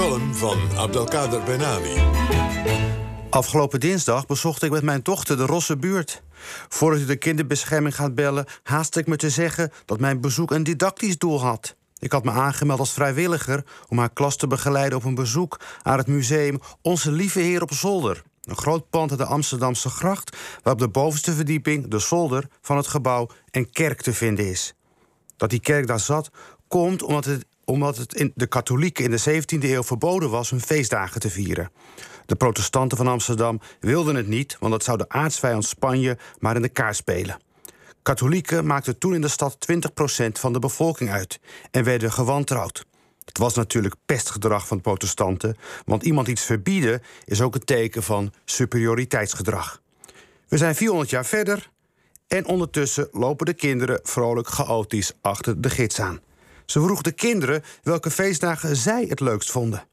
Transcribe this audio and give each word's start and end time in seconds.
column 0.00 0.34
van 0.34 0.58
Abdelkader 0.76 1.42
Benali. 1.42 2.02
Afgelopen 3.30 3.80
dinsdag 3.80 4.26
bezocht 4.26 4.62
ik 4.62 4.70
met 4.70 4.82
mijn 4.82 5.00
dochter 5.02 5.36
de 5.36 5.46
Rosse 5.46 5.76
buurt. 5.76 6.22
Voordat 6.68 7.00
u 7.00 7.04
de 7.04 7.16
kinderbescherming 7.16 7.94
gaat 7.94 8.14
bellen, 8.14 8.46
haast 8.62 8.96
ik 8.96 9.06
me 9.06 9.16
te 9.16 9.30
zeggen 9.30 9.72
dat 9.84 10.00
mijn 10.00 10.20
bezoek 10.20 10.50
een 10.50 10.62
didactisch 10.62 11.18
doel 11.18 11.40
had. 11.40 11.76
Ik 11.98 12.12
had 12.12 12.24
me 12.24 12.30
aangemeld 12.30 12.78
als 12.78 12.92
vrijwilliger 12.92 13.64
om 13.88 13.98
haar 13.98 14.12
klas 14.12 14.36
te 14.36 14.46
begeleiden 14.46 14.98
op 14.98 15.04
een 15.04 15.14
bezoek 15.14 15.60
aan 15.82 15.98
het 15.98 16.06
museum 16.06 16.60
Onze 16.82 17.12
Lieve 17.12 17.40
Heer 17.40 17.62
op 17.62 17.72
Zolder. 17.72 18.22
Een 18.42 18.56
groot 18.56 18.90
pand 18.90 19.10
aan 19.10 19.16
de 19.16 19.24
Amsterdamse 19.24 19.88
gracht, 19.88 20.36
waar 20.62 20.72
op 20.72 20.78
de 20.78 20.88
bovenste 20.88 21.32
verdieping 21.32 21.88
de 21.88 21.98
zolder 21.98 22.44
van 22.60 22.76
het 22.76 22.86
gebouw 22.86 23.28
en 23.50 23.70
kerk 23.70 24.02
te 24.02 24.12
vinden 24.12 24.50
is. 24.50 24.74
Dat 25.36 25.50
die 25.50 25.60
kerk 25.60 25.86
daar 25.86 26.00
zat, 26.00 26.30
komt 26.68 27.02
omdat 27.02 27.24
het, 27.24 27.46
omdat 27.70 27.96
het 27.96 28.14
in 28.14 28.32
de 28.34 28.46
katholieken 28.46 29.04
in 29.04 29.10
de 29.10 29.42
17e 29.42 29.64
eeuw 29.64 29.82
verboden 29.82 30.30
was 30.30 30.50
hun 30.50 30.60
feestdagen 30.60 31.20
te 31.20 31.30
vieren. 31.30 31.70
De 32.26 32.36
protestanten 32.36 32.96
van 32.96 33.06
Amsterdam 33.06 33.60
wilden 33.80 34.14
het 34.14 34.26
niet, 34.26 34.56
want 34.60 34.72
dat 34.72 34.84
zou 34.84 34.98
de 34.98 35.08
aardsvijand 35.08 35.64
Spanje 35.64 36.18
maar 36.38 36.56
in 36.56 36.62
de 36.62 36.68
kaart 36.68 36.96
spelen. 36.96 37.40
Katholieken 38.02 38.66
maakten 38.66 38.98
toen 38.98 39.14
in 39.14 39.20
de 39.20 39.28
stad 39.28 39.58
20% 39.72 40.26
van 40.32 40.52
de 40.52 40.58
bevolking 40.58 41.10
uit 41.10 41.40
en 41.70 41.84
werden 41.84 42.12
gewantrouwd. 42.12 42.84
Het 43.24 43.38
was 43.38 43.54
natuurlijk 43.54 43.94
pestgedrag 44.06 44.66
van 44.66 44.80
protestanten, 44.80 45.56
want 45.84 46.02
iemand 46.02 46.28
iets 46.28 46.44
verbieden 46.44 47.02
is 47.24 47.40
ook 47.40 47.54
een 47.54 47.64
teken 47.64 48.02
van 48.02 48.32
superioriteitsgedrag. 48.44 49.80
We 50.48 50.56
zijn 50.56 50.74
400 50.74 51.10
jaar 51.10 51.26
verder 51.26 51.70
en 52.26 52.46
ondertussen 52.46 53.08
lopen 53.12 53.46
de 53.46 53.54
kinderen 53.54 54.00
vrolijk 54.02 54.48
chaotisch 54.48 55.12
achter 55.20 55.60
de 55.60 55.70
gids 55.70 56.00
aan. 56.00 56.20
Ze 56.70 56.80
vroeg 56.80 57.02
de 57.02 57.12
kinderen 57.12 57.62
welke 57.82 58.10
feestdagen 58.10 58.76
zij 58.76 59.06
het 59.08 59.20
leukst 59.20 59.50
vonden. 59.50 59.84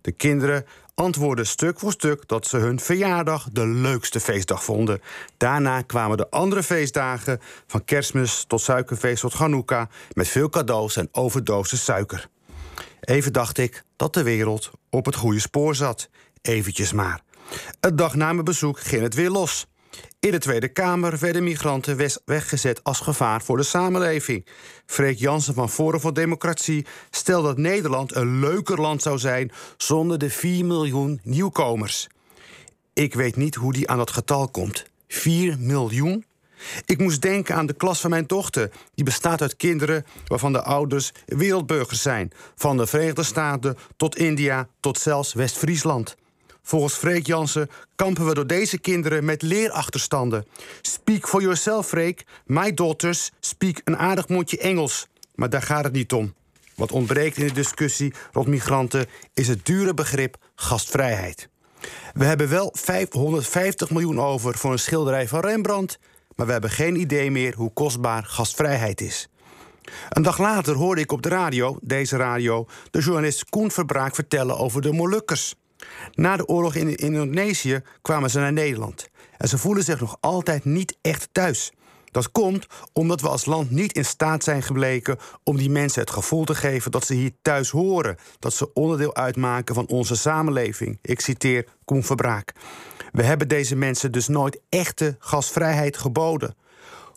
De 0.00 0.12
kinderen 0.12 0.66
antwoordden 0.94 1.46
stuk 1.46 1.78
voor 1.78 1.92
stuk 1.92 2.28
dat 2.28 2.46
ze 2.46 2.56
hun 2.56 2.80
verjaardag 2.80 3.48
de 3.52 3.66
leukste 3.66 4.20
feestdag 4.20 4.64
vonden. 4.64 5.00
Daarna 5.36 5.82
kwamen 5.82 6.16
de 6.16 6.30
andere 6.30 6.62
feestdagen, 6.62 7.40
van 7.66 7.84
kerstmis 7.84 8.44
tot 8.46 8.60
suikerfeest 8.60 9.20
tot 9.20 9.32
Hanukkah, 9.32 9.86
met 10.12 10.28
veel 10.28 10.48
cadeaus 10.48 10.96
en 10.96 11.08
overdosis 11.12 11.84
suiker. 11.84 12.28
Even 13.00 13.32
dacht 13.32 13.58
ik 13.58 13.82
dat 13.96 14.14
de 14.14 14.22
wereld 14.22 14.70
op 14.90 15.04
het 15.04 15.16
goede 15.16 15.40
spoor 15.40 15.74
zat. 15.74 16.08
Eventjes 16.42 16.92
maar. 16.92 17.20
Een 17.80 17.96
dag 17.96 18.14
na 18.14 18.32
mijn 18.32 18.44
bezoek 18.44 18.80
ging 18.80 19.02
het 19.02 19.14
weer 19.14 19.30
los. 19.30 19.66
In 20.20 20.30
de 20.30 20.38
Tweede 20.38 20.68
Kamer 20.68 21.18
werden 21.18 21.44
migranten 21.44 22.10
weggezet 22.24 22.84
als 22.84 23.00
gevaar 23.00 23.42
voor 23.42 23.56
de 23.56 23.62
samenleving. 23.62 24.46
Freek 24.86 25.18
Jansen 25.18 25.54
van 25.54 25.70
Forum 25.70 26.00
voor 26.00 26.14
Democratie 26.14 26.86
stelde 27.10 27.48
dat 27.48 27.58
Nederland 27.58 28.14
een 28.14 28.40
leuker 28.40 28.80
land 28.80 29.02
zou 29.02 29.18
zijn 29.18 29.52
zonder 29.76 30.18
de 30.18 30.30
4 30.30 30.64
miljoen 30.64 31.20
nieuwkomers. 31.22 32.08
Ik 32.92 33.14
weet 33.14 33.36
niet 33.36 33.54
hoe 33.54 33.72
die 33.72 33.88
aan 33.88 33.98
dat 33.98 34.10
getal 34.10 34.48
komt. 34.48 34.84
4 35.08 35.56
miljoen? 35.58 36.24
Ik 36.86 36.98
moest 36.98 37.22
denken 37.22 37.54
aan 37.54 37.66
de 37.66 37.72
klas 37.72 38.00
van 38.00 38.10
mijn 38.10 38.26
dochter. 38.26 38.70
Die 38.94 39.04
bestaat 39.04 39.40
uit 39.40 39.56
kinderen 39.56 40.06
waarvan 40.26 40.52
de 40.52 40.62
ouders 40.62 41.12
wereldburgers 41.26 42.02
zijn. 42.02 42.32
Van 42.54 42.76
de 42.76 42.86
Verenigde 42.86 43.22
Staten 43.22 43.76
tot 43.96 44.16
India 44.16 44.68
tot 44.80 44.98
zelfs 44.98 45.32
West-Friesland. 45.32 46.16
Volgens 46.66 46.94
Freek 46.94 47.26
Jansen 47.26 47.70
kampen 47.96 48.26
we 48.26 48.34
door 48.34 48.46
deze 48.46 48.78
kinderen 48.78 49.24
met 49.24 49.42
leerachterstanden. 49.42 50.46
Speak 50.80 51.28
for 51.28 51.40
yourself, 51.40 51.86
Freek. 51.86 52.24
My 52.46 52.74
daughters 52.74 53.30
speak 53.40 53.80
een 53.84 53.96
aardig 53.96 54.28
mondje 54.28 54.58
Engels. 54.58 55.06
Maar 55.34 55.50
daar 55.50 55.62
gaat 55.62 55.84
het 55.84 55.92
niet 55.92 56.12
om. 56.12 56.34
Wat 56.74 56.92
ontbreekt 56.92 57.36
in 57.36 57.46
de 57.46 57.52
discussie 57.52 58.14
rond 58.32 58.46
migranten 58.46 59.06
is 59.34 59.48
het 59.48 59.66
dure 59.66 59.94
begrip 59.94 60.36
gastvrijheid. 60.54 61.48
We 62.14 62.24
hebben 62.24 62.48
wel 62.48 62.74
550 62.78 63.90
miljoen 63.90 64.20
over 64.20 64.58
voor 64.58 64.72
een 64.72 64.78
schilderij 64.78 65.28
van 65.28 65.40
Rembrandt, 65.40 65.98
maar 66.36 66.46
we 66.46 66.52
hebben 66.52 66.70
geen 66.70 67.00
idee 67.00 67.30
meer 67.30 67.54
hoe 67.54 67.72
kostbaar 67.72 68.24
gastvrijheid 68.24 69.00
is. 69.00 69.28
Een 70.08 70.22
dag 70.22 70.38
later 70.38 70.74
hoorde 70.74 71.00
ik 71.00 71.12
op 71.12 71.22
de 71.22 71.28
radio, 71.28 71.78
deze 71.80 72.16
radio, 72.16 72.66
de 72.90 73.00
journalist 73.00 73.44
Koen 73.48 73.70
Verbraak 73.70 74.14
vertellen 74.14 74.58
over 74.58 74.82
de 74.82 74.92
Molukkers. 74.92 75.54
Na 76.14 76.36
de 76.36 76.46
oorlog 76.46 76.74
in 76.74 76.96
Indonesië 76.96 77.82
kwamen 78.02 78.30
ze 78.30 78.38
naar 78.38 78.52
Nederland. 78.52 79.08
En 79.36 79.48
ze 79.48 79.58
voelen 79.58 79.84
zich 79.84 80.00
nog 80.00 80.16
altijd 80.20 80.64
niet 80.64 80.96
echt 81.02 81.28
thuis. 81.32 81.72
Dat 82.10 82.32
komt 82.32 82.66
omdat 82.92 83.20
we 83.20 83.28
als 83.28 83.44
land 83.44 83.70
niet 83.70 83.92
in 83.92 84.04
staat 84.04 84.44
zijn 84.44 84.62
gebleken 84.62 85.18
om 85.42 85.56
die 85.56 85.70
mensen 85.70 86.00
het 86.00 86.10
gevoel 86.10 86.44
te 86.44 86.54
geven 86.54 86.90
dat 86.90 87.06
ze 87.06 87.14
hier 87.14 87.32
thuis 87.42 87.70
horen, 87.70 88.16
dat 88.38 88.54
ze 88.54 88.72
onderdeel 88.72 89.14
uitmaken 89.14 89.74
van 89.74 89.88
onze 89.88 90.16
samenleving. 90.16 90.98
Ik 91.02 91.20
citeer 91.20 91.66
Koen 91.84 92.02
Verbraak. 92.02 92.52
We 93.12 93.22
hebben 93.22 93.48
deze 93.48 93.76
mensen 93.76 94.12
dus 94.12 94.28
nooit 94.28 94.60
echte 94.68 95.16
gasvrijheid 95.18 95.96
geboden. 95.96 96.56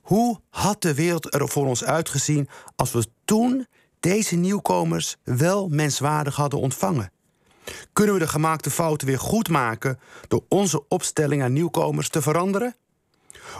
Hoe 0.02 0.40
had 0.50 0.82
de 0.82 0.94
wereld 0.94 1.34
er 1.34 1.50
voor 1.50 1.66
ons 1.66 1.84
uitgezien 1.84 2.50
als 2.76 2.92
we 2.92 3.06
toen 3.26 3.68
deze 4.00 4.36
nieuwkomers 4.36 5.16
wel 5.24 5.68
menswaardig 5.68 6.36
hadden 6.36 6.60
ontvangen? 6.60 7.12
Kunnen 7.94 8.14
we 8.14 8.20
de 8.20 8.28
gemaakte 8.28 8.70
fouten 8.70 9.08
weer 9.08 9.20
goed 9.20 9.50
maken 9.50 10.00
door 10.28 10.44
onze 10.48 10.88
opstelling 10.88 11.44
aan 11.44 11.54
nieuwkomers 11.54 12.10
te 12.10 12.22
veranderen? 12.22 12.76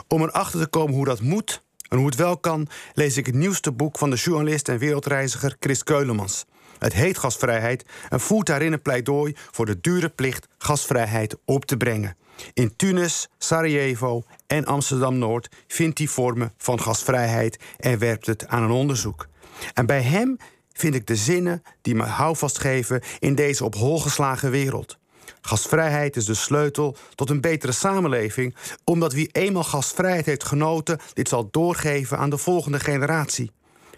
Om 0.08 0.22
erachter 0.22 0.60
te 0.60 0.66
komen 0.66 0.94
hoe 0.94 1.04
dat 1.04 1.20
moet 1.20 1.62
en 1.88 1.98
hoe 1.98 2.06
het 2.06 2.16
wel 2.16 2.38
kan, 2.38 2.68
lees 2.94 3.16
ik 3.16 3.26
het 3.26 3.34
nieuwste 3.34 3.72
boek 3.72 3.98
van 3.98 4.10
de 4.10 4.16
journalist 4.16 4.68
en 4.68 4.78
wereldreiziger 4.78 5.56
Chris 5.60 5.82
Keulemans. 5.82 6.46
Het 6.78 6.92
heet 6.92 7.18
gasvrijheid 7.18 7.84
en 8.08 8.20
voert 8.20 8.46
daarin 8.46 8.72
een 8.72 8.82
pleidooi 8.82 9.36
voor 9.50 9.66
de 9.66 9.80
dure 9.80 10.08
plicht 10.08 10.48
gasvrijheid 10.58 11.36
op 11.44 11.64
te 11.64 11.76
brengen. 11.76 12.16
In 12.52 12.76
Tunis, 12.76 13.28
Sarajevo 13.38 14.22
en 14.46 14.64
Amsterdam 14.64 15.18
Noord 15.18 15.48
vindt 15.66 15.98
hij 15.98 16.06
vormen 16.06 16.52
van 16.56 16.80
gasvrijheid 16.80 17.58
en 17.76 17.98
werpt 17.98 18.26
het 18.26 18.46
aan 18.46 18.62
een 18.62 18.70
onderzoek. 18.70 19.28
En 19.74 19.86
bij 19.86 20.02
hem 20.02 20.36
vind 20.80 20.94
ik 20.94 21.06
de 21.06 21.16
zinnen 21.16 21.62
die 21.82 21.94
me 21.94 22.02
houvast 22.02 22.58
geven 22.58 23.02
in 23.18 23.34
deze 23.34 23.64
op 23.64 23.74
hol 23.74 24.00
geslagen 24.00 24.50
wereld. 24.50 24.98
Gasvrijheid 25.40 26.16
is 26.16 26.24
de 26.24 26.34
sleutel 26.34 26.96
tot 27.14 27.30
een 27.30 27.40
betere 27.40 27.72
samenleving, 27.72 28.54
omdat 28.84 29.12
wie 29.12 29.28
eenmaal 29.32 29.64
gasvrijheid 29.64 30.26
heeft 30.26 30.44
genoten, 30.44 30.98
dit 31.12 31.28
zal 31.28 31.48
doorgeven 31.50 32.18
aan 32.18 32.30
de 32.30 32.38
volgende 32.38 32.80
generatie. 32.80 33.50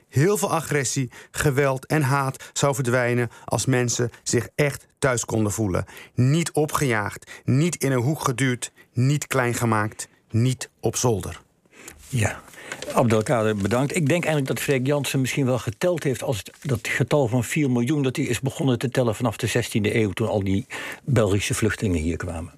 Heel 0.08 0.38
veel 0.38 0.50
agressie, 0.52 1.10
geweld 1.30 1.86
en 1.86 2.02
haat 2.02 2.50
zou 2.52 2.74
verdwijnen 2.74 3.30
als 3.44 3.66
mensen 3.66 4.10
zich 4.22 4.48
echt 4.54 4.86
thuis 4.98 5.24
konden 5.24 5.52
voelen. 5.52 5.84
Niet 6.14 6.52
opgejaagd, 6.52 7.30
niet 7.44 7.76
in 7.76 7.92
een 7.92 8.02
hoek 8.02 8.24
geduwd, 8.24 8.72
niet 8.92 9.26
klein 9.26 9.54
gemaakt, 9.54 10.08
niet 10.30 10.70
op 10.80 10.96
zolder. 10.96 11.40
Ja, 12.12 12.40
Abdelkader, 12.92 13.56
bedankt. 13.56 13.96
Ik 13.96 14.08
denk 14.08 14.24
eigenlijk 14.24 14.46
dat 14.46 14.60
Freek 14.64 14.86
Jansen 14.86 15.20
misschien 15.20 15.46
wel 15.46 15.58
geteld 15.58 16.02
heeft 16.02 16.22
als 16.22 16.42
dat 16.62 16.88
getal 16.88 17.28
van 17.28 17.44
4 17.44 17.70
miljoen, 17.70 18.02
dat 18.02 18.16
hij 18.16 18.24
is 18.24 18.40
begonnen 18.40 18.78
te 18.78 18.88
tellen 18.88 19.14
vanaf 19.14 19.36
de 19.36 19.48
16e 19.48 19.94
eeuw 19.94 20.10
toen 20.10 20.28
al 20.28 20.44
die 20.44 20.66
Belgische 21.04 21.54
vluchtelingen 21.54 22.00
hier 22.00 22.16
kwamen. 22.16 22.52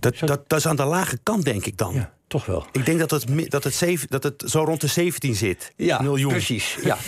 Dat, 0.00 0.18
dat, 0.18 0.48
dat 0.48 0.58
is 0.58 0.66
aan 0.66 0.76
de 0.76 0.84
lage 0.84 1.18
kant, 1.22 1.44
denk 1.44 1.66
ik 1.66 1.76
dan. 1.76 1.94
Ja, 1.94 2.12
toch 2.26 2.46
wel. 2.46 2.66
Ik 2.72 2.86
denk 2.86 2.98
dat 2.98 3.10
het, 3.10 3.50
dat 3.50 3.64
het, 3.64 4.06
dat 4.08 4.22
het 4.22 4.42
zo 4.46 4.64
rond 4.64 4.80
de 4.80 4.86
17 4.86 5.34
zit. 5.34 5.72
Ja, 5.76 6.02
miljoen. 6.02 6.30
precies. 6.30 6.76
Ja. 6.82 6.96